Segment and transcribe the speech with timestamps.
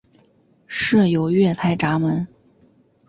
[0.65, 2.27] 设有月台闸门。